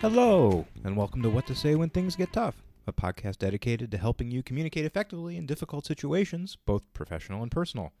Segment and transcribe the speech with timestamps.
[0.00, 3.98] Hello, and welcome to What to Say When Things Get Tough, a podcast dedicated to
[3.98, 7.92] helping you communicate effectively in difficult situations, both professional and personal.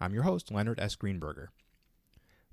[0.00, 0.94] I'm your host, Leonard S.
[0.94, 1.48] Greenberger.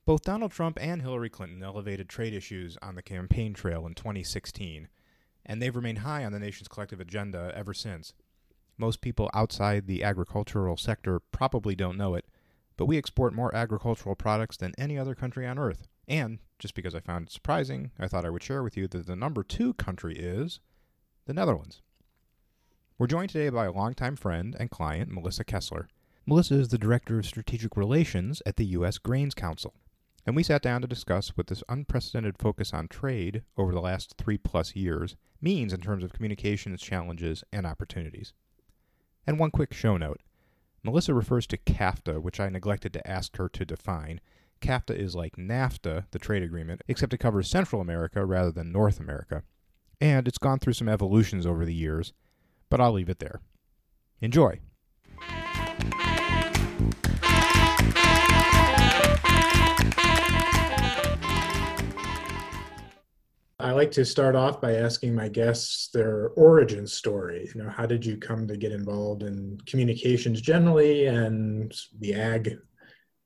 [0.07, 4.87] Both Donald Trump and Hillary Clinton elevated trade issues on the campaign trail in 2016,
[5.45, 8.13] and they've remained high on the nation's collective agenda ever since.
[8.75, 12.25] Most people outside the agricultural sector probably don't know it,
[12.75, 15.87] but we export more agricultural products than any other country on earth.
[16.09, 19.05] And just because I found it surprising, I thought I would share with you that
[19.05, 20.59] the number two country is
[21.25, 21.81] the Netherlands.
[22.97, 25.87] We're joined today by a longtime friend and client, Melissa Kessler.
[26.25, 28.97] Melissa is the Director of Strategic Relations at the U.S.
[28.97, 29.75] Grains Council,
[30.25, 34.15] and we sat down to discuss what this unprecedented focus on trade over the last
[34.17, 38.33] three plus years means in terms of communications challenges and opportunities.
[39.25, 40.21] And one quick show note
[40.83, 44.21] Melissa refers to CAFTA, which I neglected to ask her to define,
[44.59, 48.99] CAFTA is like NAFTA, the trade agreement, except it covers Central America rather than North
[48.99, 49.43] America.
[50.01, 52.13] And it's gone through some evolutions over the years,
[52.69, 53.41] but I'll leave it there.
[54.21, 54.59] Enjoy.
[63.61, 67.49] I like to start off by asking my guests their origin story.
[67.53, 72.57] You know, how did you come to get involved in communications generally and the ag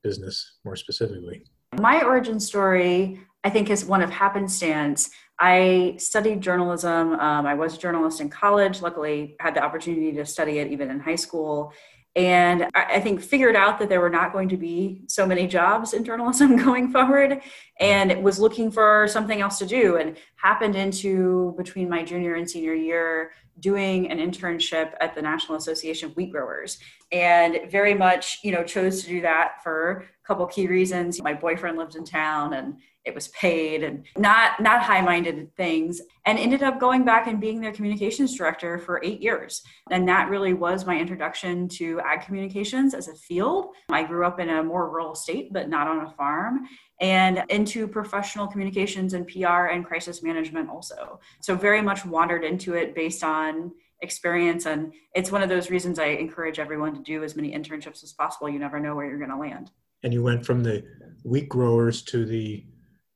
[0.03, 1.43] business more specifically?
[1.79, 5.09] My origin story, I think, is one of happenstance.
[5.39, 7.13] I studied journalism.
[7.13, 8.81] Um, I was a journalist in college.
[8.81, 11.73] Luckily, had the opportunity to study it even in high school.
[12.15, 15.93] And I, think figured out that there were not going to be so many jobs
[15.93, 17.41] in journalism going forward,
[17.79, 19.97] and was looking for something else to do.
[19.97, 25.57] And happened into between my junior and senior year doing an internship at the National
[25.57, 26.79] Association of Wheat Growers
[27.11, 31.21] and very much, you know, chose to do that for couple key reasons.
[31.21, 36.39] My boyfriend lived in town and it was paid and not not high-minded things and
[36.39, 39.61] ended up going back and being their communications director for 8 years.
[39.91, 43.73] And that really was my introduction to ag communications as a field.
[43.89, 46.67] I grew up in a more rural state but not on a farm
[47.01, 51.19] and into professional communications and PR and crisis management also.
[51.41, 55.99] So very much wandered into it based on experience and it's one of those reasons
[55.99, 58.49] I encourage everyone to do as many internships as possible.
[58.49, 59.71] You never know where you're going to land.
[60.03, 60.83] And you went from the
[61.23, 62.65] wheat growers to the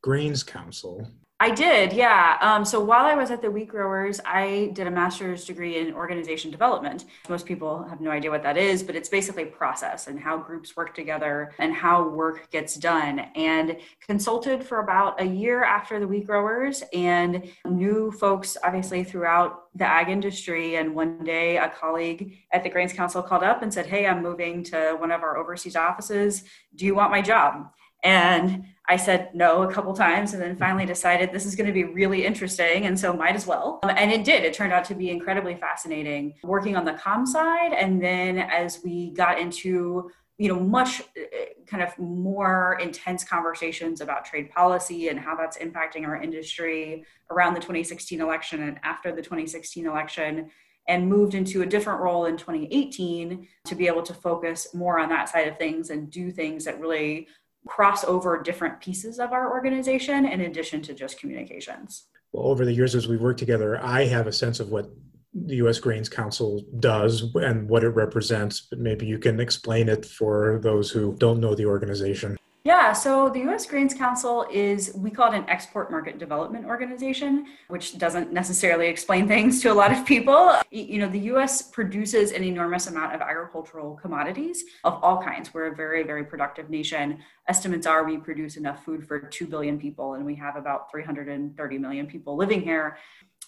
[0.01, 1.07] Grains Council.
[1.39, 2.37] I did, yeah.
[2.41, 5.93] Um, so while I was at the Wheat Growers, I did a master's degree in
[5.93, 7.05] organization development.
[7.29, 10.75] Most people have no idea what that is, but it's basically process and how groups
[10.75, 13.19] work together and how work gets done.
[13.35, 13.77] And
[14.07, 19.85] consulted for about a year after the Wheat Growers and knew folks obviously throughout the
[19.85, 20.77] ag industry.
[20.77, 24.23] And one day, a colleague at the Grains Council called up and said, Hey, I'm
[24.23, 26.45] moving to one of our overseas offices.
[26.73, 27.69] Do you want my job?
[28.03, 31.73] And I said no a couple times and then finally decided this is going to
[31.73, 33.79] be really interesting and so might as well.
[33.83, 34.45] Um, and it did.
[34.45, 37.73] It turned out to be incredibly fascinating working on the com side.
[37.73, 41.25] And then as we got into you know much uh,
[41.65, 47.55] kind of more intense conversations about trade policy and how that's impacting our industry around
[47.55, 50.49] the 2016 election and after the 2016 election
[50.87, 55.09] and moved into a different role in 2018 to be able to focus more on
[55.09, 57.27] that side of things and do things that really
[57.67, 62.05] cross over different pieces of our organization in addition to just communications.
[62.31, 64.89] Well, over the years as we've worked together, I have a sense of what
[65.33, 65.79] the U.S.
[65.79, 70.89] Grains Council does and what it represents, but maybe you can explain it for those
[70.89, 72.38] who don't know the organization.
[72.67, 77.45] Yeah, so the US Grains Council is, we call it an export market development organization,
[77.69, 80.53] which doesn't necessarily explain things to a lot of people.
[80.69, 85.53] You know, the US produces an enormous amount of agricultural commodities of all kinds.
[85.53, 87.19] We're a very, very productive nation.
[87.47, 91.77] Estimates are we produce enough food for 2 billion people, and we have about 330
[91.77, 92.97] million people living here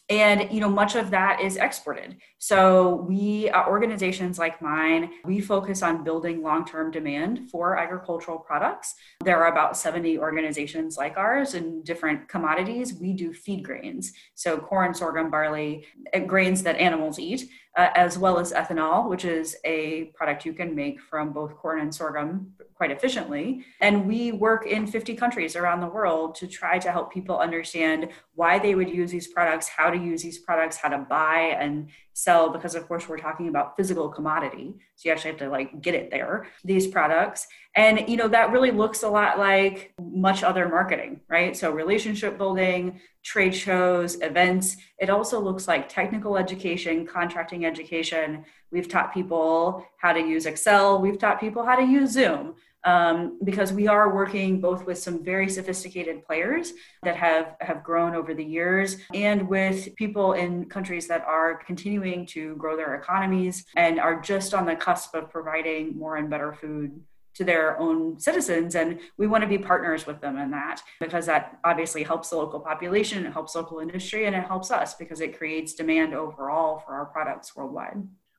[0.10, 2.18] and you know much of that is exported.
[2.40, 8.96] So we uh, organizations like mine we focus on building long-term demand for agricultural products.
[9.24, 12.94] There are about 70 organizations like ours in different commodities.
[12.94, 14.14] We do feed grains.
[14.36, 15.86] So corn sorghum barley
[16.26, 20.76] grains that animals eat uh, as well as ethanol, which is a product you can
[20.76, 23.64] make from both corn and sorghum quite efficiently.
[23.82, 28.10] And we work in 50 countries around the world to try to help people understand
[28.36, 31.90] why they would use these products, how to use these products, how to buy and
[32.24, 34.76] sell, because of course we're talking about physical commodity.
[34.96, 37.48] So you actually have to like get it there, these products.
[37.76, 41.56] And you know, that really looks a lot like much other marketing, right?
[41.56, 44.78] So relationship building, trade shows, events.
[45.00, 48.46] It also looks like technical education, contracting education.
[48.72, 51.02] We've taught people how to use Excel.
[51.02, 52.56] We've taught people how to use Zoom
[52.86, 56.74] um, because we are working both with some very sophisticated players
[57.04, 62.26] that have, have grown over the years and with people in countries that are continuing
[62.28, 66.54] to grow their economies and are just on the cusp of providing more and better
[66.54, 67.02] food
[67.36, 71.26] to their own citizens and we want to be partners with them in that because
[71.26, 75.22] that obviously helps the local population it helps local industry and it helps us because
[75.22, 77.96] it creates demand overall for our products worldwide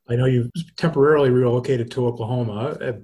[0.08, 2.94] i know you've temporarily relocated to oklahoma as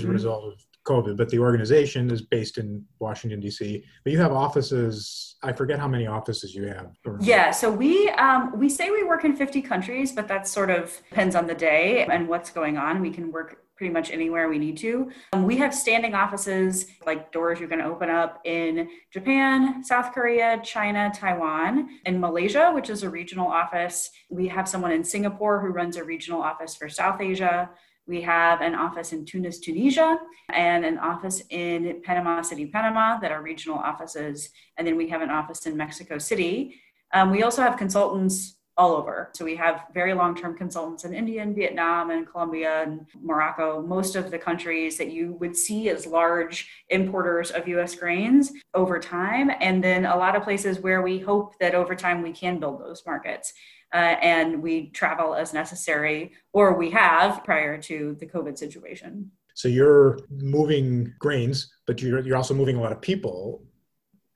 [0.00, 0.10] mm-hmm.
[0.10, 3.84] a result of COVID, but the organization is based in Washington D.C.
[4.04, 5.36] But you have offices.
[5.42, 6.90] I forget how many offices you have.
[7.20, 11.00] Yeah, so we um, we say we work in 50 countries, but that sort of
[11.10, 13.00] depends on the day and what's going on.
[13.00, 15.08] We can work pretty much anywhere we need to.
[15.32, 20.60] Um, we have standing offices, like doors you can open up in Japan, South Korea,
[20.64, 24.10] China, Taiwan, and Malaysia, which is a regional office.
[24.30, 27.70] We have someone in Singapore who runs a regional office for South Asia.
[28.08, 30.18] We have an office in Tunis, Tunisia,
[30.48, 34.48] and an office in Panama City, Panama, that are regional offices.
[34.78, 36.80] And then we have an office in Mexico City.
[37.12, 39.28] Um, we also have consultants all over.
[39.34, 43.82] So we have very long term consultants in India and Vietnam and Colombia and Morocco,
[43.82, 48.98] most of the countries that you would see as large importers of US grains over
[48.98, 49.50] time.
[49.60, 52.80] And then a lot of places where we hope that over time we can build
[52.80, 53.52] those markets
[53.92, 59.30] uh, and we travel as necessary, or we have prior to the COVID situation.
[59.54, 63.64] So you're moving grains, but you're, you're also moving a lot of people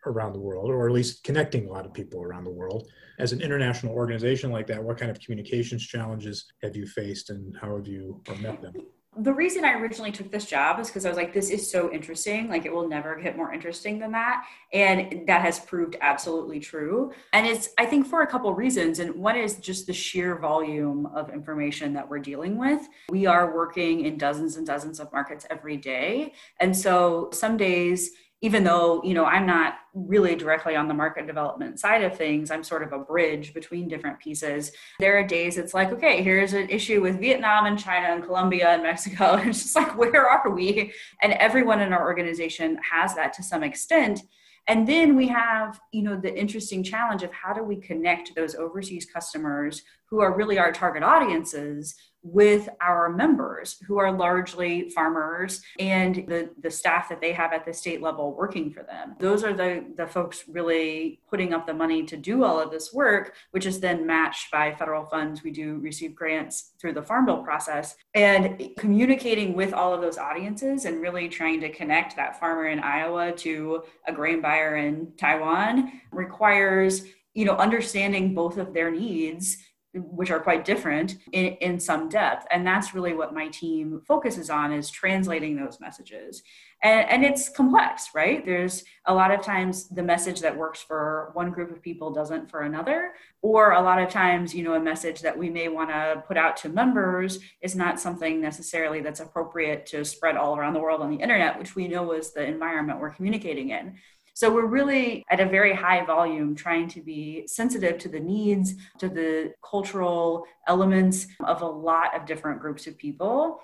[0.07, 2.89] around the world, or at least connecting a lot of people around the world.
[3.19, 7.57] As an international organization like that, what kind of communications challenges have you faced and
[7.61, 8.75] how have you met them?
[9.17, 11.93] The reason I originally took this job is because I was like, this is so
[11.93, 12.49] interesting.
[12.49, 14.47] Like, it will never get more interesting than that.
[14.73, 17.13] And that has proved absolutely true.
[17.35, 19.01] And it's, I think, for a couple reasons.
[19.01, 22.89] And one is just the sheer volume of information that we're dealing with.
[23.11, 26.33] We are working in dozens and dozens of markets every day.
[26.59, 31.27] And so some days, even though you know i'm not really directly on the market
[31.27, 34.73] development side of things i'm sort of a bridge between different pieces.
[34.99, 38.71] There are days it's like okay here's an issue with vietnam and china and colombia
[38.71, 39.35] and mexico.
[39.35, 40.93] And it's just like where are we?
[41.23, 44.21] And everyone in our organization has that to some extent.
[44.69, 48.55] And then we have you know the interesting challenge of how do we connect those
[48.55, 55.63] overseas customers who are really our target audiences with our members who are largely farmers
[55.79, 59.17] and the, the staff that they have at the state level working for them.
[59.19, 62.93] Those are the, the folks really putting up the money to do all of this
[62.93, 65.43] work, which is then matched by federal funds.
[65.43, 70.19] We do receive grants through the Farm Bill process and communicating with all of those
[70.19, 75.13] audiences and really trying to connect that farmer in Iowa to a grain buyer in
[75.17, 77.05] Taiwan requires
[77.35, 79.57] you know understanding both of their needs
[79.95, 82.47] which are quite different in, in some depth.
[82.51, 86.43] And that's really what my team focuses on is translating those messages.
[86.83, 88.45] And, and it's complex right?
[88.45, 92.51] There's a lot of times the message that works for one group of people doesn't
[92.51, 95.91] for another or a lot of times you know a message that we may want
[95.91, 100.75] to put out to members is not something necessarily that's appropriate to spread all around
[100.75, 103.95] the world on the internet which we know is the environment we're communicating in
[104.35, 108.75] so we're really at a very high volume trying to be sensitive to the needs,
[108.99, 113.61] to the cultural elements of a lot of different groups of people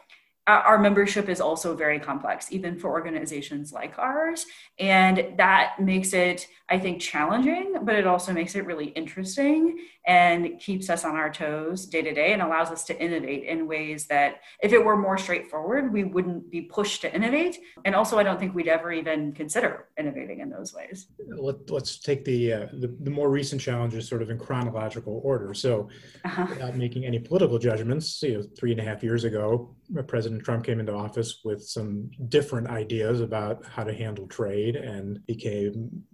[0.49, 4.47] uh, our membership is also very complex, even for organizations like ours.
[4.79, 10.61] And that makes it, I think, challenging, but it also makes it really interesting and
[10.61, 14.07] keeps us on our toes day to day and allows us to innovate in ways
[14.07, 17.59] that, if it were more straightforward, we wouldn't be pushed to innovate.
[17.85, 21.09] And also, I don't think we'd ever even consider innovating in those ways.
[21.39, 25.55] Let, us take the, uh, the, the more recent challenges sort of in chronological order.
[25.55, 25.89] So,
[26.25, 26.47] uh-huh.
[26.51, 29.75] without making any political judgments, you know, three and a half years ago,
[30.07, 35.25] President Trump came into office with some different ideas about how to handle trade and
[35.27, 36.05] became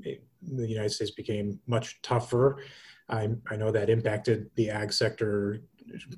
[0.53, 2.59] the United States became much tougher.
[3.09, 5.61] I, I know that impacted the ag sector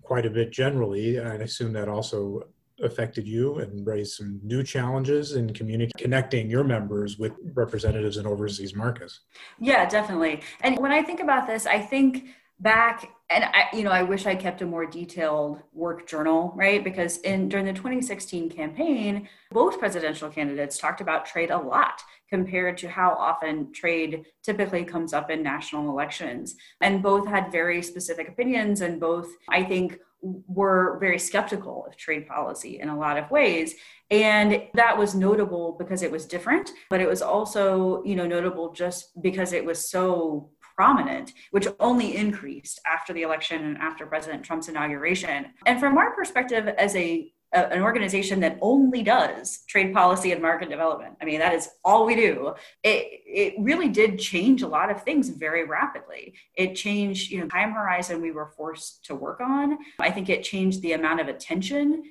[0.03, 1.19] quite a bit generally.
[1.19, 2.43] I assume that also
[2.83, 8.27] affected you and raised some new challenges in communicating connecting your members with representatives in
[8.27, 9.21] overseas markets.
[9.59, 10.43] Yeah, definitely.
[10.61, 12.29] And when I think about this, I think
[12.61, 16.83] back and I, you know, I wish I kept a more detailed work journal, right?
[16.83, 22.79] Because in during the 2016 campaign, both presidential candidates talked about trade a lot compared
[22.79, 26.55] to how often trade typically comes up in national elections.
[26.81, 32.27] And both had very specific opinions, and both, I think, were very skeptical of trade
[32.27, 33.75] policy in a lot of ways.
[34.11, 38.73] And that was notable because it was different, but it was also, you know, notable
[38.73, 44.45] just because it was so prominent, which only increased after the election and after President
[44.45, 45.47] Trump's inauguration.
[45.65, 50.69] And from our perspective as a an organization that only does trade policy and market
[50.69, 51.17] development.
[51.23, 52.55] I mean, that is all we do.
[52.83, 56.35] It, it really did change a lot of things very rapidly.
[56.55, 59.79] It changed, you know, time horizon we were forced to work on.
[60.01, 62.03] I think it changed the amount of attention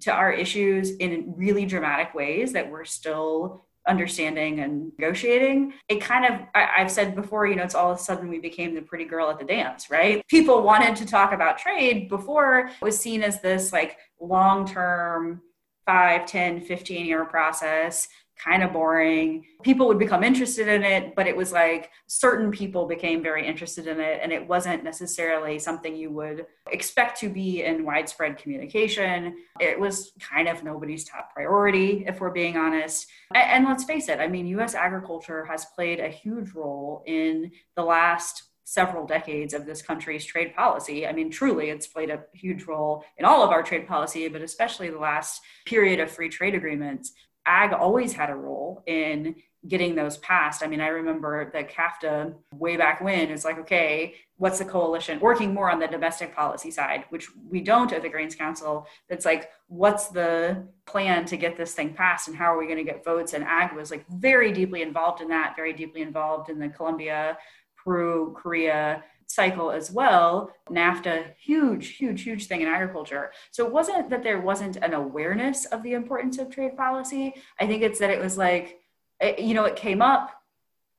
[0.00, 5.74] to our issues in really dramatic ways that we're still understanding and negotiating.
[5.88, 8.38] It kind of, I, have said before, you know, it's all of a sudden we
[8.38, 10.26] became the pretty girl at the dance, right?
[10.28, 15.42] People wanted to talk about trade before it was seen as this like long term,
[15.86, 18.08] 5, 10, 15 year process
[18.42, 19.44] kind of boring.
[19.62, 23.86] People would become interested in it, but it was like certain people became very interested
[23.86, 29.36] in it, and it wasn't necessarily something you would expect to be in widespread communication.
[29.60, 33.06] It was kind of nobody's top priority, if we're being honest.
[33.34, 37.84] And, let's face it, I mean, US agriculture has played a huge role in the
[37.84, 41.06] last several decades of this country's trade policy.
[41.06, 44.40] I mean, truly, it's played a huge role in all of our trade policy, but
[44.40, 47.12] especially the last period of free trade agreements
[47.46, 49.36] ag always had a role in
[49.66, 50.62] getting those passed.
[50.62, 55.20] I mean, I remember the CAFTA way back when it's like, okay, what's the coalition
[55.20, 58.86] working more on the domestic policy side, which we don't at the Grains Council.
[59.08, 62.84] That's like, what's the plan to get this thing passed and how are we going
[62.84, 63.32] to get votes?
[63.32, 67.38] And ag was like very deeply involved in that, very deeply involved in the Colombia,
[67.76, 69.02] Peru, Korea
[69.34, 70.52] cycle as well.
[70.70, 73.32] NAFTA, huge, huge, huge thing in agriculture.
[73.50, 77.34] So it wasn't that there wasn't an awareness of the importance of trade policy.
[77.60, 78.80] I think it's that it was like,
[79.20, 80.30] it, you know, it came up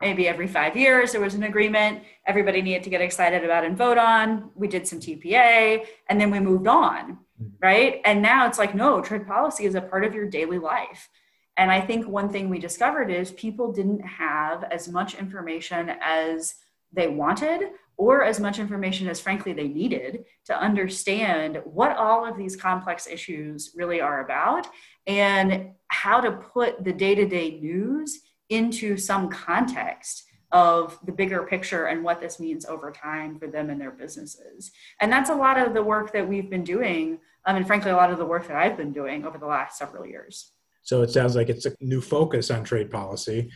[0.02, 3.78] maybe every five years there was an agreement everybody needed to get excited about and
[3.78, 7.48] vote on we did some tpa and then we moved on mm-hmm.
[7.62, 11.10] right and now it's like no trade policy is a part of your daily life
[11.58, 16.56] and i think one thing we discovered is people didn't have as much information as
[16.92, 22.38] they wanted or as much information as frankly they needed to understand what all of
[22.38, 24.68] these complex issues really are about
[25.08, 32.04] and how to put the day-to-day news into some context of the bigger picture and
[32.04, 34.72] what this means over time for them and their businesses.
[35.02, 37.96] And that's a lot of the work that we've been doing um, and frankly a
[37.96, 40.52] lot of the work that i've been doing over the last several years.
[40.84, 43.50] So it sounds like it's a new focus on trade policy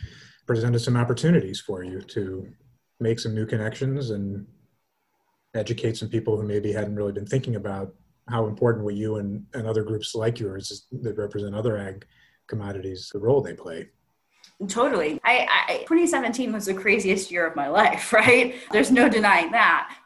[0.46, 2.48] presented some opportunities for you to
[3.00, 4.46] make some new connections and
[5.54, 7.94] educate some people who maybe hadn't really been thinking about
[8.28, 12.06] how important what you and, and other groups like yours that represent other ag
[12.46, 13.88] commodities, the role they play.
[14.68, 15.18] Totally.
[15.24, 18.54] I, I 2017 was the craziest year of my life, right?
[18.70, 19.96] There's no denying that.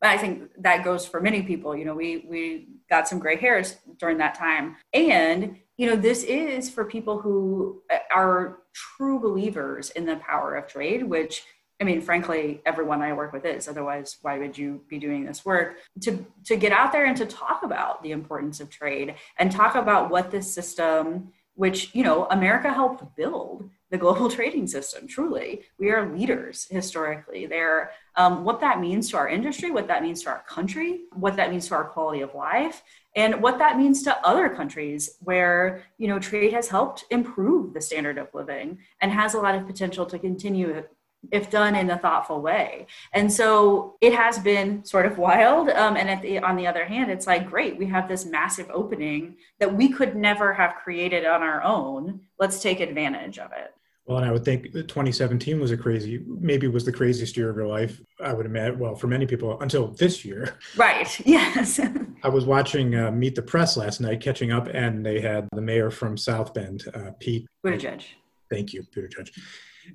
[0.00, 1.76] But I think that goes for many people.
[1.76, 4.76] You know, we we got some gray hairs during that time.
[4.92, 7.82] And, you know, this is for people who
[8.14, 11.44] are true believers in the power of trade, which
[11.80, 13.66] I mean, frankly, everyone I work with is.
[13.66, 15.76] Otherwise, why would you be doing this work?
[16.02, 19.74] To to get out there and to talk about the importance of trade and talk
[19.74, 25.08] about what this system, which you know, America helped build the global trading system.
[25.08, 27.46] Truly, we are leaders historically.
[27.46, 31.36] There, um, what that means to our industry, what that means to our country, what
[31.36, 32.82] that means to our quality of life,
[33.16, 37.80] and what that means to other countries where you know trade has helped improve the
[37.80, 40.82] standard of living and has a lot of potential to continue
[41.30, 42.86] if done in a thoughtful way.
[43.12, 45.68] And so it has been sort of wild.
[45.68, 49.36] Um, and the, on the other hand, it's like, great, we have this massive opening
[49.58, 52.20] that we could never have created on our own.
[52.38, 53.74] Let's take advantage of it.
[54.06, 57.56] Well, and I would think 2017 was a crazy, maybe was the craziest year of
[57.56, 58.00] your life.
[58.18, 60.58] I would imagine, well, for many people until this year.
[60.76, 61.20] Right.
[61.26, 61.78] Yes.
[62.22, 65.60] I was watching uh, Meet the Press last night, catching up, and they had the
[65.60, 67.46] mayor from South Bend, uh, Pete.
[67.64, 68.02] Buttigieg.
[68.50, 69.30] Thank you, Buttigieg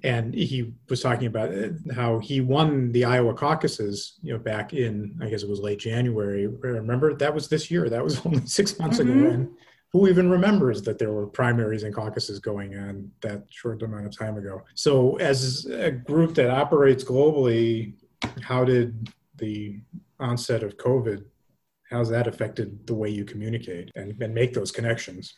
[0.04, 4.74] and he was talking about uh, how he won the Iowa caucuses, you know, back
[4.74, 6.48] in I guess it was late January.
[6.48, 7.90] Remember that was this year.
[7.90, 9.20] That was only six months mm-hmm.
[9.20, 9.30] ago.
[9.30, 9.50] And
[9.96, 14.18] who even remembers that there were primaries and caucuses going on that short amount of
[14.18, 14.62] time ago?
[14.74, 17.94] So, as a group that operates globally,
[18.42, 19.80] how did the
[20.20, 21.24] onset of COVID?
[21.90, 25.34] How's that affected the way you communicate and, and make those connections?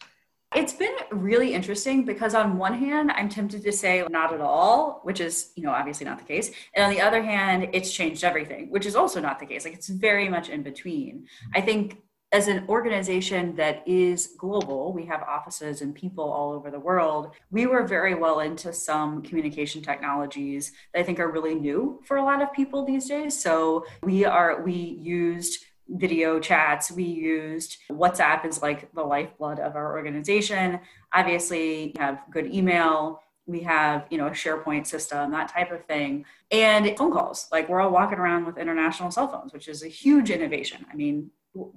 [0.56, 5.02] It's been really interesting because on one hand, I'm tempted to say not at all,
[5.04, 6.52] which is, you know, obviously not the case.
[6.74, 9.66] And on the other hand, it's changed everything, which is also not the case.
[9.66, 11.16] Like it's very much in between.
[11.16, 11.52] Mm-hmm.
[11.56, 12.02] I think
[12.34, 17.32] as an organization that is global, we have offices and people all over the world.
[17.52, 22.18] We were very well into some communication technologies that I think are really new for
[22.18, 23.42] a lot of people these days.
[23.42, 26.91] So we are we used video chats.
[26.91, 30.79] We used WhatsApp is like the lifeblood of our organization.
[31.13, 33.22] Obviously, we have good email.
[33.46, 36.25] We have, you know, a SharePoint system, that type of thing.
[36.51, 37.48] And phone calls.
[37.51, 40.86] Like we're all walking around with international cell phones, which is a huge innovation.
[40.91, 41.32] I mean,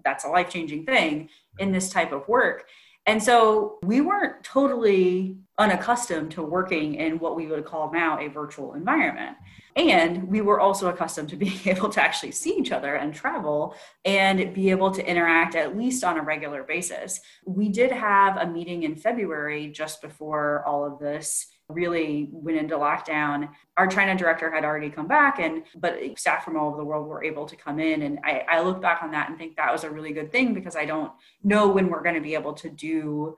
[0.04, 2.64] that's a life-changing thing in this type of work.
[3.10, 8.28] And so we weren't totally unaccustomed to working in what we would call now a
[8.28, 9.36] virtual environment.
[9.74, 13.74] And we were also accustomed to being able to actually see each other and travel
[14.04, 17.18] and be able to interact at least on a regular basis.
[17.44, 22.76] We did have a meeting in February just before all of this really went into
[22.76, 23.48] lockdown.
[23.76, 27.06] Our china director had already come back and but staff from all over the world
[27.06, 28.02] were able to come in.
[28.02, 30.54] And I, I look back on that and think that was a really good thing
[30.54, 31.12] because i don't
[31.42, 33.36] know when we're going to be able to do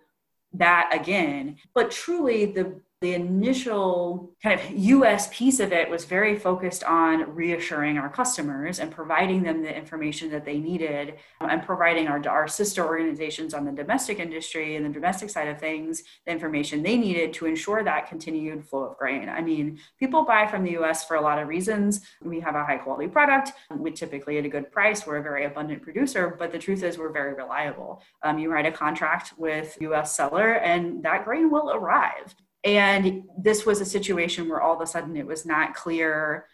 [0.55, 1.57] that again.
[1.75, 7.35] But truly the the initial kind of US piece of it was very focused on
[7.35, 12.47] reassuring our customers and providing them the information that they needed and providing our, our
[12.47, 16.97] sister organizations on the domestic industry and the domestic side of things the information they
[16.97, 19.29] needed to ensure that continued flow of grain.
[19.29, 22.03] I mean, people buy from the US for a lot of reasons.
[22.23, 25.45] We have a high quality product, we typically at a good price, we're a very
[25.45, 28.01] abundant producer, but the truth is we're very reliable.
[28.23, 32.37] Um, you write a contract with US seller and that grain will arrive.
[32.65, 36.47] And this was a situation where all of a sudden it was not clear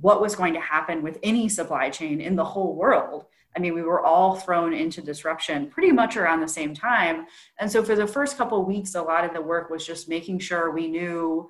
[0.00, 3.26] what was going to happen with any supply chain in the whole world.
[3.56, 7.26] I mean, we were all thrown into disruption pretty much around the same time.
[7.58, 10.40] And so for the first couple weeks, a lot of the work was just making
[10.40, 11.48] sure we knew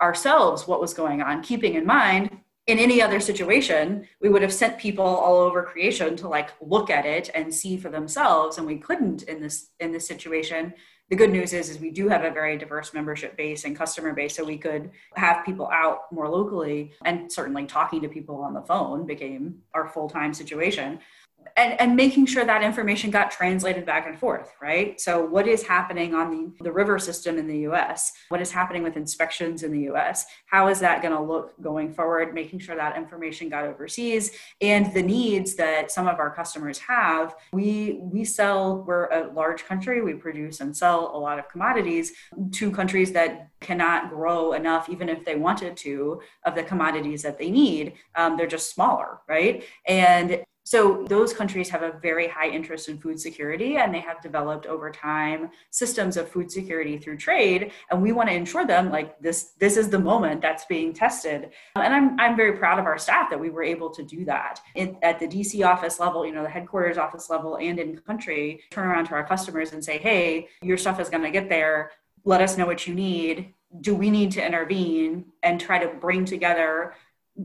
[0.00, 2.30] ourselves what was going on, keeping in mind
[2.66, 6.90] in any other situation, we would have sent people all over creation to like look
[6.90, 8.58] at it and see for themselves.
[8.58, 10.74] And we couldn't in this in this situation
[11.08, 14.12] the good news is, is we do have a very diverse membership base and customer
[14.12, 18.54] base, so we could have people out more locally, and certainly talking to people on
[18.54, 20.98] the phone became our full time situation
[21.56, 25.00] and, and making sure that information got translated back and forth, right?
[25.00, 28.12] So, what is happening on the, the river system in the US?
[28.28, 30.26] What is happening with inspections in the US?
[30.46, 32.34] How is that going to look going forward?
[32.34, 37.34] Making sure that information got overseas and the needs that some of our customers have.
[37.52, 42.12] We, we sell, we're a large country, we produce and sell a lot of commodities
[42.52, 47.38] to countries that cannot grow enough, even if they wanted to, of the commodities that
[47.38, 47.94] they need.
[48.14, 49.64] Um, they're just smaller, right?
[49.86, 54.20] And so those countries have a very high interest in food security and they have
[54.20, 57.70] developed over time systems of food security through trade.
[57.88, 61.50] And we want to ensure them like this, this is the moment that's being tested.
[61.76, 64.60] And I'm, I'm very proud of our staff that we were able to do that
[64.74, 68.88] at the DC office level, you know, the headquarters office level and in country, turn
[68.88, 71.92] around to our customers and say, hey, your stuff is going to get there.
[72.24, 73.54] Let us know what you need.
[73.82, 76.94] Do we need to intervene and try to bring together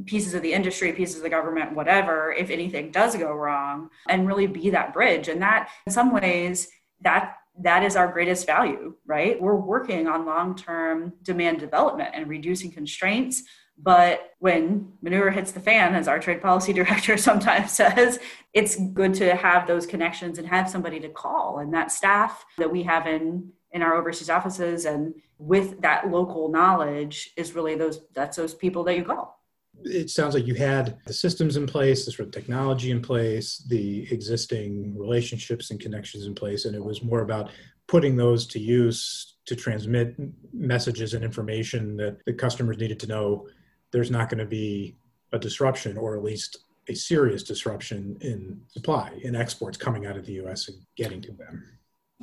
[0.06, 4.28] pieces of the industry, pieces of the government, whatever, if anything does go wrong, and
[4.28, 5.28] really be that bridge.
[5.28, 6.70] And that, in some ways,
[7.02, 9.40] that that is our greatest value, right?
[9.40, 13.44] We're working on long-term demand development and reducing constraints.
[13.78, 18.20] But when manure hits the fan, as our trade policy director sometimes says,
[18.54, 21.60] it's good to have those connections and have somebody to call.
[21.60, 26.50] And that staff that we have in in our overseas offices and with that local
[26.50, 29.41] knowledge is really those that's those people that you call
[29.84, 33.58] it sounds like you had the systems in place, the sort of technology in place,
[33.68, 37.50] the existing relationships and connections in place, and it was more about
[37.88, 40.16] putting those to use to transmit
[40.54, 43.48] messages and information that the customers needed to know
[43.92, 44.96] there's not going to be
[45.34, 46.58] a disruption or at least
[46.88, 51.32] a serious disruption in supply in exports coming out of the US and getting to
[51.32, 51.64] them.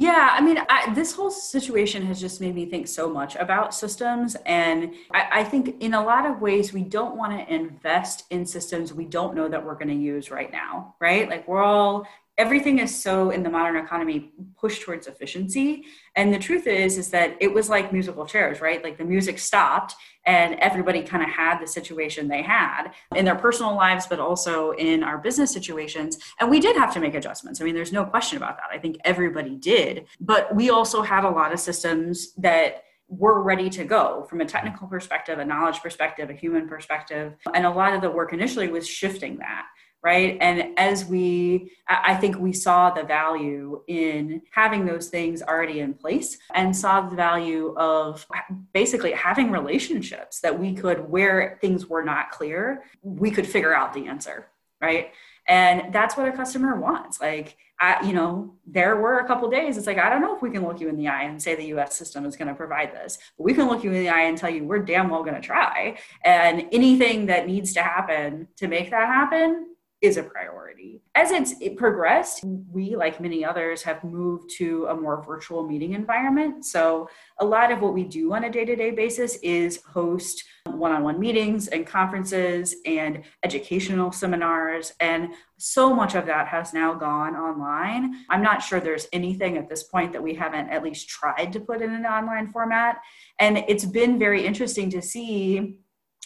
[0.01, 3.75] Yeah, I mean, I, this whole situation has just made me think so much about
[3.75, 4.37] systems.
[4.47, 8.47] And I, I think in a lot of ways, we don't want to invest in
[8.47, 11.29] systems we don't know that we're going to use right now, right?
[11.29, 12.07] Like we're all
[12.39, 15.85] everything is so in the modern economy pushed towards efficiency.
[16.15, 18.83] And the truth is is that it was like musical chairs right?
[18.83, 23.35] Like the music stopped and everybody kind of had the situation they had in their
[23.35, 26.19] personal lives but also in our business situations.
[26.41, 27.61] And we did have to make adjustments.
[27.61, 28.71] I mean there's no question about that.
[28.73, 30.07] I think everybody did.
[30.21, 34.45] But we also had a lot of systems that were ready to go from a
[34.45, 37.35] technical perspective, a knowledge perspective, a human perspective.
[37.55, 39.65] And a lot of the work initially was shifting that
[40.03, 40.39] right?
[40.41, 45.95] And as we, I think we saw the value in having those things already in
[45.95, 48.25] place and saw the value of
[48.73, 53.93] basically having relationships that we could, where things were not clear, we could figure out
[53.93, 54.47] the answer,
[54.81, 55.11] right?
[55.49, 57.21] And that's what a customer wants.
[57.21, 59.79] Like, I, you know, there were a couple days.
[59.79, 61.55] It's like I don't know if we can look you in the eye and say
[61.55, 61.97] the U.S.
[61.97, 64.37] system is going to provide this, but we can look you in the eye and
[64.37, 65.97] tell you we're damn well going to try.
[66.25, 71.03] And anything that needs to happen to make that happen, is a priority.
[71.15, 75.95] As it's it progressed, we, like many others, have moved to a more virtual meeting
[75.95, 76.65] environment.
[76.65, 77.09] So,
[77.41, 80.93] a lot of what we do on a day to day basis is host one
[80.93, 84.93] on one meetings and conferences and educational seminars.
[85.01, 88.25] And so much of that has now gone online.
[88.31, 91.61] I'm not sure there's anything at this point that we haven't at least tried to
[91.61, 92.99] put in an online format.
[93.41, 95.79] And it's been very interesting to see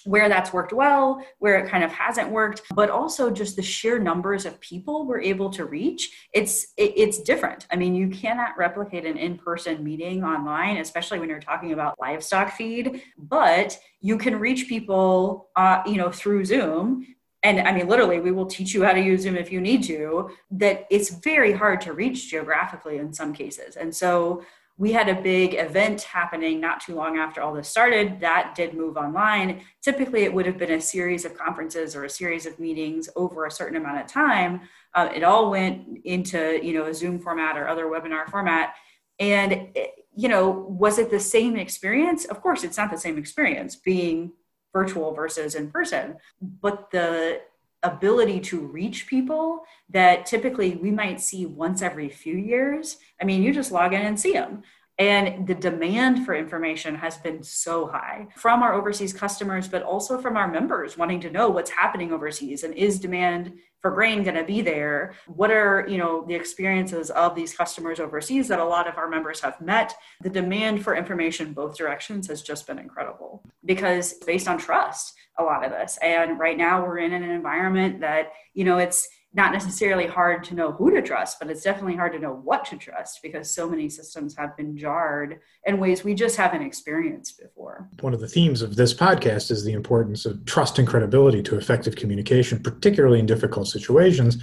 [0.05, 3.99] where that's worked well, where it kind of hasn't worked, but also just the sheer
[3.99, 6.11] numbers of people we're able to reach.
[6.33, 7.67] It's it, it's different.
[7.71, 12.53] I mean, you cannot replicate an in-person meeting online, especially when you're talking about livestock
[12.53, 13.03] feed.
[13.17, 17.07] But you can reach people, uh, you know, through Zoom.
[17.45, 19.83] And I mean, literally, we will teach you how to use Zoom if you need
[19.85, 20.31] to.
[20.53, 24.45] That it's very hard to reach geographically in some cases, and so
[24.83, 28.75] we had a big event happening not too long after all this started that did
[28.75, 29.61] move online.
[29.81, 33.47] Typically it would have been a series of conferences or a series of meetings over
[33.47, 34.63] a certain amount of time.
[34.93, 38.75] Uh, it all went into you know a zoom format or other webinar format.
[39.21, 42.25] And it, you know was it the same experience?
[42.25, 44.33] Of course it's not the same experience being
[44.73, 47.41] virtual versus in person but the
[47.83, 52.99] ability to reach people that typically we might see once every few years.
[53.21, 54.63] I mean, you just log in and see them.
[54.99, 60.21] And the demand for information has been so high from our overseas customers, but also
[60.21, 64.37] from our members wanting to know what's happening overseas and is demand for grain going
[64.37, 65.15] to be there?
[65.27, 69.09] What are, you know, the experiences of these customers overseas that a lot of our
[69.09, 69.95] members have met?
[70.21, 73.32] The demand for information both directions has just been incredible
[73.65, 75.99] because based on trust a lot of this.
[76.03, 80.55] And right now we're in an environment that, you know, it's not necessarily hard to
[80.55, 83.69] know who to trust, but it's definitely hard to know what to trust because so
[83.69, 87.89] many systems have been jarred in ways we just haven't experienced before.
[88.01, 91.57] One of the themes of this podcast is the importance of trust and credibility to
[91.57, 94.37] effective communication, particularly in difficult situations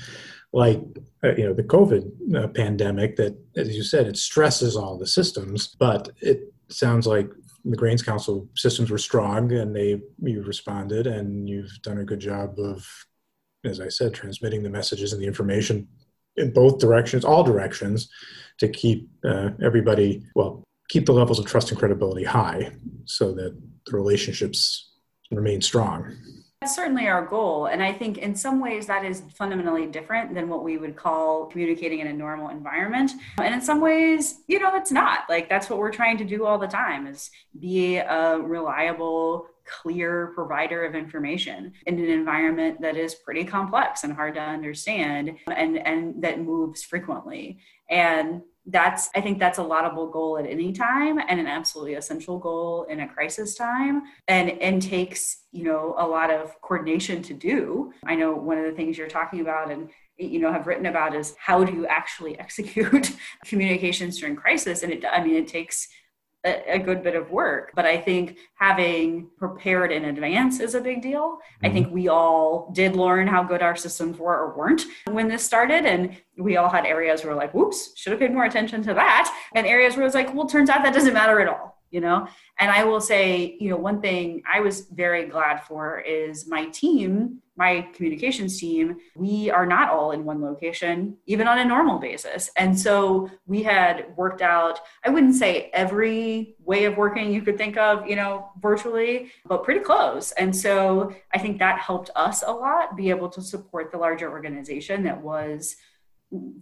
[0.52, 0.82] like
[1.24, 5.06] uh, you know the covid uh, pandemic that as you said it stresses all the
[5.06, 7.30] systems but it sounds like
[7.65, 12.19] the Grains Council systems were strong and they you responded and you've done a good
[12.19, 12.86] job of,
[13.65, 15.88] as I said, transmitting the messages and the information
[16.38, 18.10] in both directions, all directions,
[18.60, 22.72] to keep uh, everybody well, keep the levels of trust and credibility high,
[23.06, 24.91] so that the relationships
[25.32, 26.15] remain strong.
[26.62, 27.67] That's certainly our goal.
[27.67, 31.45] And I think in some ways that is fundamentally different than what we would call
[31.45, 33.12] communicating in a normal environment.
[33.38, 35.19] And in some ways, you know, it's not.
[35.30, 40.34] Like that's what we're trying to do all the time is be a reliable, clear
[40.36, 45.78] provider of information in an environment that is pretty complex and hard to understand and,
[45.88, 47.60] and that moves frequently.
[47.89, 48.41] And
[48.72, 52.86] that's i think that's a laudable goal at any time and an absolutely essential goal
[52.90, 54.04] in a crisis time.
[54.28, 57.92] And and takes you know a lot of coordination to do.
[58.06, 61.16] I know one of the things you're talking about and you know have written about
[61.16, 64.84] is how do you actually execute communications during crisis?
[64.84, 65.88] And it i mean it takes
[66.45, 67.71] a, a, good bit of work.
[67.75, 71.21] But I think having prepared in advance is a big deal.
[71.21, 71.65] Mm-hmm.
[71.65, 75.43] I think we all did learn how good our systems were or weren't when this
[75.43, 75.86] started.
[75.86, 79.36] And we all had areas where like, whoops, should have paid more attention to that.
[79.54, 82.28] And areas where it's like, well, turns out that doesn't matter at all you know
[82.60, 86.65] and i will say you know one thing i was very glad for is my
[86.65, 92.00] team my communications team we are not all in one location even on a normal
[92.00, 97.41] basis and so we had worked out i wouldn't say every way of working you
[97.41, 102.10] could think of you know virtually but pretty close and so i think that helped
[102.15, 105.76] us a lot be able to support the larger organization that was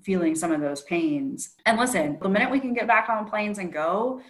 [0.02, 1.56] feeling some of those pains.
[1.66, 4.22] And listen, the minute we can get back on planes and go,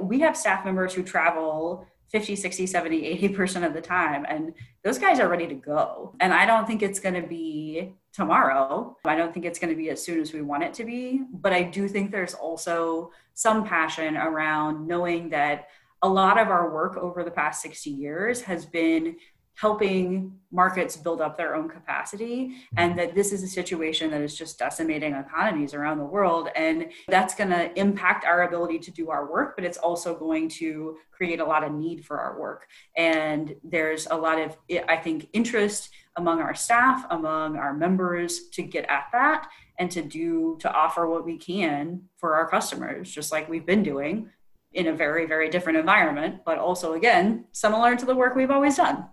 [0.00, 4.98] we have staff members who travel 50 60 70 80% of the time and those
[4.98, 6.14] guys are ready to go.
[6.20, 8.96] And i don't think it's going to be tomorrow.
[9.04, 11.22] I don't think it's going to be as soon as we want it to be
[11.32, 15.66] but i do think there's also some passion around knowing that
[16.02, 19.16] a lot of our work over the past 60 years has been
[19.56, 22.98] helping markets build up their own capacity and mm-hmm.
[22.98, 26.48] that this is a situation that is just decimating economies around the world.
[26.54, 30.48] And that's going to impact our ability to do our work but it's also going
[30.48, 32.66] to create a lot of need for our work.
[32.96, 34.56] And there's a lot of
[34.88, 40.02] i think interest among our staff among our members to get at that and to
[40.02, 44.28] do to offer what we can for our customers just like we've been doing
[44.72, 48.76] in a very very different environment but also again similar to the work we've always
[48.76, 49.04] done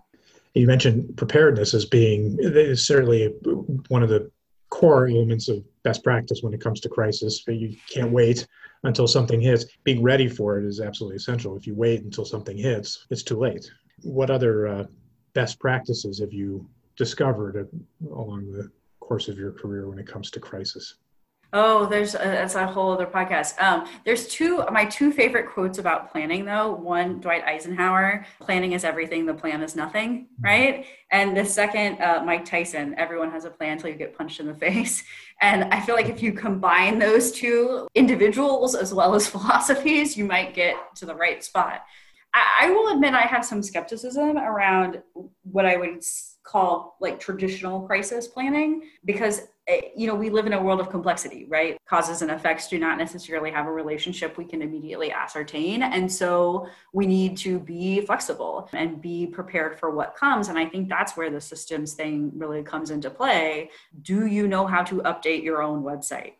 [0.54, 2.38] you mentioned preparedness as being
[2.76, 3.34] certainly
[3.88, 4.30] one of the
[4.70, 7.42] core elements of best practice when it comes to crisis.
[7.46, 8.46] You can't wait
[8.84, 9.66] until something hits.
[9.84, 11.56] Being ready for it is absolutely essential.
[11.56, 13.70] If you wait until something hits, it's too late.
[14.02, 14.84] What other uh,
[15.34, 17.68] best practices have you discovered
[18.10, 20.96] along the course of your career when it comes to crisis?
[21.54, 23.60] Oh, there's a, that's a whole other podcast.
[23.60, 26.72] Um, there's two my two favorite quotes about planning though.
[26.72, 29.26] One, Dwight Eisenhower, "Planning is everything.
[29.26, 30.44] The plan is nothing." Mm-hmm.
[30.44, 30.86] Right.
[31.10, 34.46] And the second, uh, Mike Tyson, "Everyone has a plan until you get punched in
[34.46, 35.04] the face."
[35.42, 40.24] And I feel like if you combine those two individuals as well as philosophies, you
[40.24, 41.82] might get to the right spot.
[42.32, 45.02] I, I will admit I have some skepticism around
[45.42, 46.02] what I would
[46.44, 50.90] call like traditional crisis planning because Eh, you know we live in a world of
[50.90, 51.78] complexity right?
[51.88, 55.82] Causes and effects do not necessarily have a relationship we can immediately ascertain.
[55.82, 60.48] And so we need to be flexible and be prepared for what comes.
[60.48, 63.70] And i think that's where the systems thing really comes into play.
[64.02, 66.32] Do you know how to update your own website?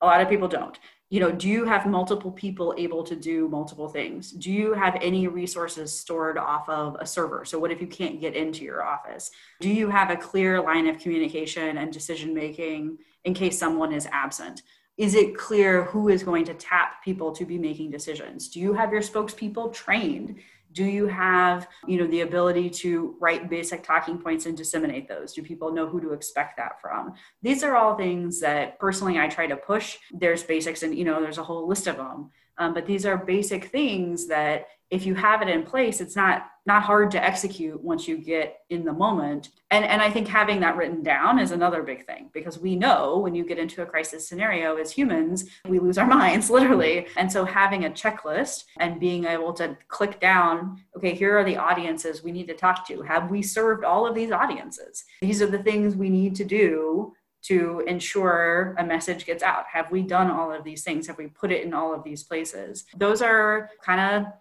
[0.00, 3.48] A lot of people don't you know do you have multiple people able to do
[3.48, 4.32] multiple things?
[4.32, 7.44] Do you have any resources stored off of a server?
[7.44, 9.30] So what if you can't get into your office?
[9.60, 14.08] Do you have a clear line of communication and decision making in case someone is
[14.10, 14.62] absent?
[14.96, 18.48] Is it clear who is going to tap people to be making decisions?
[18.48, 20.36] Do you have your spokespeople trained
[20.76, 25.32] do you have you know the ability to write basic talking points and disseminate those?
[25.32, 27.14] Do people know who to expect that from?
[27.42, 29.96] These are all things that personally i try to push.
[30.12, 33.16] There's basics and you know there's a whole list of them um, but these are
[33.16, 37.80] basic things that if you have it in place it's not not hard to execute
[37.82, 41.50] once you get in the moment and and i think having that written down is
[41.50, 45.48] another big thing because we know when you get into a crisis scenario as humans
[45.68, 50.20] we lose our minds literally and so having a checklist and being able to click
[50.20, 54.06] down okay here are the audiences we need to talk to have we served all
[54.06, 59.24] of these audiences these are the things we need to do to ensure a message
[59.24, 59.64] gets out?
[59.72, 61.06] Have we done all of these things?
[61.06, 62.86] Have we put it in all of these places?
[62.96, 64.32] Those are kind of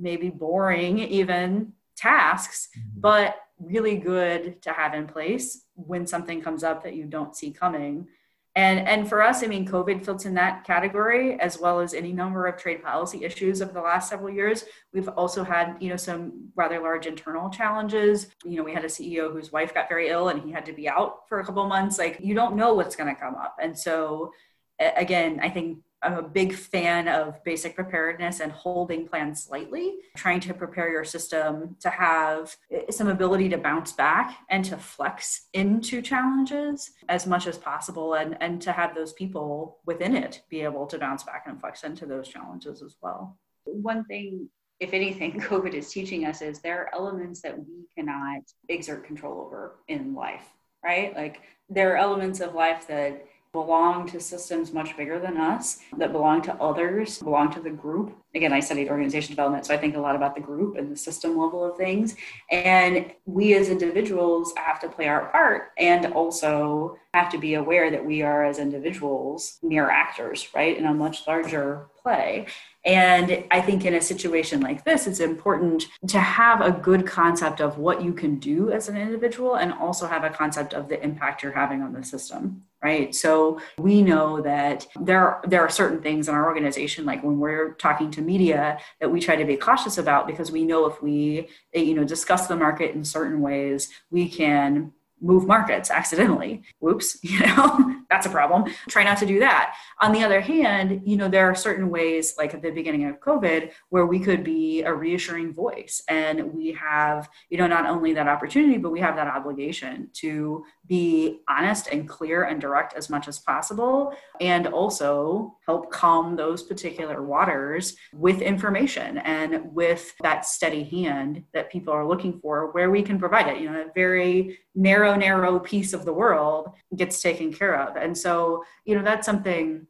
[0.00, 3.00] maybe boring even tasks, mm-hmm.
[3.00, 7.50] but really good to have in place when something comes up that you don't see
[7.50, 8.06] coming.
[8.54, 12.12] And, and for us, I mean, COVID fits in that category as well as any
[12.12, 14.64] number of trade policy issues over the last several years.
[14.92, 18.28] We've also had, you know, some rather large internal challenges.
[18.44, 20.72] You know, we had a CEO whose wife got very ill and he had to
[20.72, 21.98] be out for a couple months.
[21.98, 23.56] Like, you don't know what's going to come up.
[23.62, 24.32] And so,
[24.80, 30.40] again, I think I'm a big fan of basic preparedness and holding plans slightly, trying
[30.40, 35.48] to prepare your system to have eh, some ability to bounce back and to flex
[35.52, 40.60] into challenges as much as possible and, and to have those people within it be
[40.60, 43.36] able to bounce back and flex into those challenges as well.
[43.64, 44.48] One thing
[44.80, 49.40] if anything, COVID is teaching us is there are elements that we cannot exert control
[49.40, 50.46] over in life,
[50.84, 51.14] right?
[51.14, 53.26] Like there are elements of life that
[53.58, 58.16] belong to systems much bigger than us, that belong to others, belong to the group.
[58.34, 60.96] Again, I studied organization development, so I think a lot about the group and the
[60.96, 62.14] system level of things.
[62.52, 67.90] And we as individuals have to play our part and also have to be aware
[67.90, 72.46] that we are, as individuals, mere actors, right, in a much larger play.
[72.84, 77.60] And I think in a situation like this, it's important to have a good concept
[77.60, 81.02] of what you can do as an individual and also have a concept of the
[81.02, 86.00] impact you're having on the system right so we know that there there are certain
[86.00, 89.56] things in our organization like when we're talking to media that we try to be
[89.56, 93.88] cautious about because we know if we you know discuss the market in certain ways
[94.10, 96.62] we can move markets accidentally.
[96.80, 98.72] Whoops, you know, that's a problem.
[98.88, 99.74] Try not to do that.
[100.00, 103.20] On the other hand, you know, there are certain ways, like at the beginning of
[103.20, 106.02] COVID, where we could be a reassuring voice.
[106.08, 110.64] And we have, you know, not only that opportunity, but we have that obligation to
[110.86, 114.14] be honest and clear and direct as much as possible.
[114.40, 121.70] And also help calm those particular waters with information and with that steady hand that
[121.70, 123.60] people are looking for, where we can provide it.
[123.60, 127.96] You know, a very narrow, narrow piece of the world gets taken care of.
[128.02, 129.86] And so, you know, that's something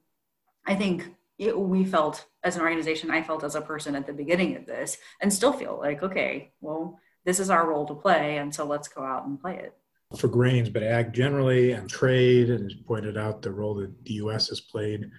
[0.67, 4.13] I think it, we felt as an organization, I felt as a person at the
[4.13, 8.39] beginning of this, and still feel like, okay, well, this is our role to play.
[8.39, 9.75] And so let's go out and play it.
[10.17, 14.49] For grains, but ag generally and trade, and pointed out the role that the U.S.
[14.49, 15.11] has played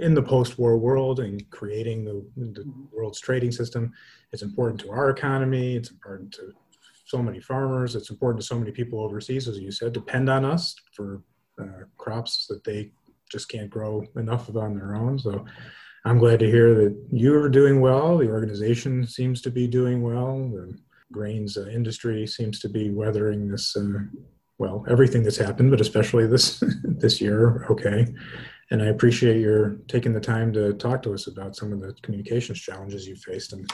[0.00, 3.92] in the post-war world and creating the, the world's trading system.
[4.32, 5.76] It's important to our economy.
[5.76, 6.52] It's important to
[7.04, 7.94] so many farmers.
[7.94, 11.22] It's important to so many people overseas, as you said, depend on us for
[11.60, 12.90] uh, crops that they
[13.30, 15.18] just can't grow enough of on their own.
[15.18, 15.44] So
[16.04, 18.18] I'm glad to hear that you're doing well.
[18.18, 20.48] The organization seems to be doing well.
[20.48, 20.78] The
[21.12, 23.98] grains uh, industry seems to be weathering this, uh,
[24.58, 27.66] well, everything that's happened, but especially this this year.
[27.70, 28.06] Okay,
[28.70, 31.94] and I appreciate your taking the time to talk to us about some of the
[32.02, 33.68] communications challenges you faced, and,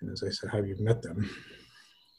[0.00, 1.28] and as I said, how you've met them.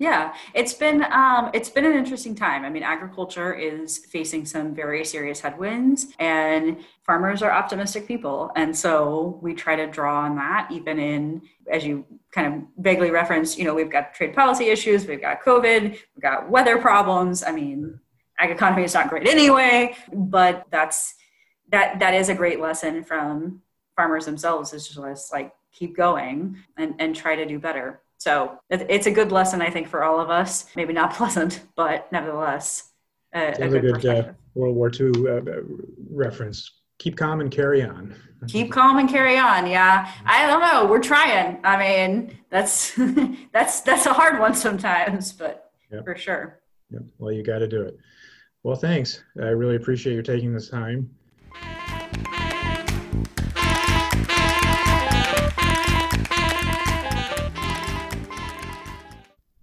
[0.01, 2.65] Yeah, it's been um, it's been an interesting time.
[2.65, 8.75] I mean, agriculture is facing some very serious headwinds, and farmers are optimistic people, and
[8.75, 10.71] so we try to draw on that.
[10.71, 15.05] Even in, as you kind of vaguely referenced, you know, we've got trade policy issues,
[15.05, 17.43] we've got COVID, we've got weather problems.
[17.43, 17.99] I mean,
[18.39, 21.13] ag economy is not great anyway, but that's
[21.69, 23.61] that that is a great lesson from
[23.95, 24.73] farmers themselves.
[24.73, 28.01] Is just like keep going and and try to do better.
[28.21, 30.67] So it's a good lesson, I think, for all of us.
[30.75, 32.91] Maybe not pleasant, but nevertheless,
[33.33, 35.41] a, a good, good uh, World War II uh,
[36.11, 36.71] reference.
[36.99, 38.13] Keep calm and carry on.
[38.47, 39.65] Keep calm and carry on.
[39.65, 40.85] Yeah, I don't know.
[40.85, 41.61] We're trying.
[41.63, 42.93] I mean, that's
[43.53, 46.05] that's that's a hard one sometimes, but yep.
[46.05, 46.59] for sure.
[46.91, 47.01] Yep.
[47.17, 47.97] Well, you got to do it.
[48.61, 49.23] Well, thanks.
[49.41, 51.09] I really appreciate you taking this time.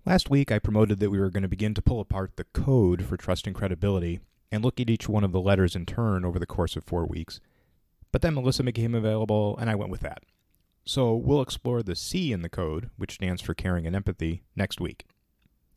[0.09, 3.05] Last week, I promoted that we were going to begin to pull apart the code
[3.05, 6.39] for trust and credibility and look at each one of the letters in turn over
[6.39, 7.41] the course of four weeks.
[8.11, 10.23] But then Melissa became available, and I went with that.
[10.87, 14.81] So we'll explore the C in the code, which stands for caring and empathy, next
[14.81, 15.05] week.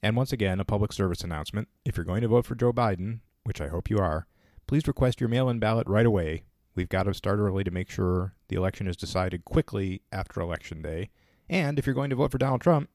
[0.02, 1.68] And once again, a public service announcement.
[1.84, 4.28] If you're going to vote for Joe Biden, which I hope you are,
[4.66, 6.44] please request your mail in ballot right away.
[6.74, 10.82] We've got to start early to make sure the election is decided quickly after Election
[10.82, 11.10] Day.
[11.50, 12.88] And if you're going to vote for Donald Trump,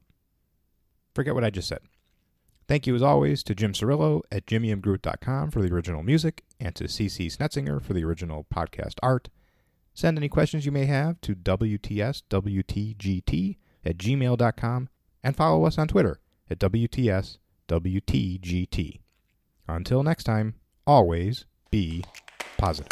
[1.17, 1.79] Forget what I just said.
[2.67, 6.83] Thank you, as always, to Jim Cirillo at jimmymgroot.com for the original music and to
[6.83, 9.29] CC Snetzinger for the original podcast art.
[9.95, 11.87] Send any questions you may have to WTSWTGT
[13.83, 14.89] at gmail.com
[15.23, 16.19] and follow us on Twitter
[16.51, 17.39] at WTSWTGT.
[19.67, 20.53] Until next time,
[20.85, 22.03] always be
[22.59, 22.91] positive.